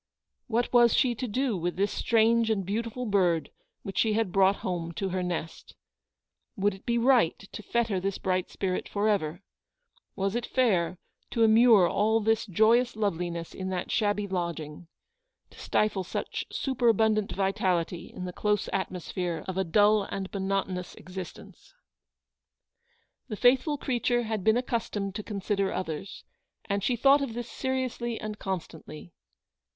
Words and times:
\That 0.49 0.73
was 0.73 0.95
she 0.95 1.13
to 1.13 1.27
do 1.27 1.55
with 1.55 1.75
this 1.75 1.91
strange 1.91 2.49
and 2.49 2.65
beautiful 2.65 3.05
bird 3.05 3.51
which 3.83 3.99
she 3.99 4.13
had 4.13 4.31
brought 4.31 4.55
home 4.65 4.93
to 4.93 5.09
her 5.09 5.21
nest? 5.21 5.75
Would 6.57 6.73
it 6.73 6.87
be 6.87 6.97
right 6.97 7.37
to 7.37 7.61
fetter 7.61 7.99
this 7.99 8.17
bright 8.17 8.49
spirit 8.49 8.89
for 8.89 9.07
ever? 9.07 9.43
Was 10.15 10.35
it 10.35 10.47
fair 10.47 10.97
to 11.29 11.43
immure 11.43 11.87
all 11.87 12.19
this 12.19 12.47
joyous 12.47 12.95
loveliness 12.95 13.53
in 13.53 13.69
that 13.69 13.91
shabby 13.91 14.25
lodging; 14.27 14.87
to 15.51 15.59
stifle 15.59 16.03
such 16.03 16.45
superabundant 16.51 17.33
vitality 17.33 18.11
in 18.11 18.25
the 18.25 18.33
close 18.33 18.67
atmosphere 18.73 19.45
of 19.47 19.55
a 19.55 19.63
dull 19.63 20.05
and 20.05 20.33
monotonous 20.33 20.95
existence? 20.95 21.75
206 23.27 23.27
The 23.27 23.35
faithful 23.35 23.77
creature 23.77 24.23
had 24.23 24.43
been 24.43 24.57
accustomed 24.57 25.13
to 25.13 25.21
consider 25.21 25.71
others, 25.71 26.23
and 26.65 26.83
she 26.83 26.95
thought 26.95 27.21
of 27.21 27.35
this 27.35 27.51
seriously 27.51 28.19
and 28.19 28.39
constantly. 28.39 29.13